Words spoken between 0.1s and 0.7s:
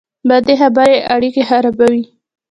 بدې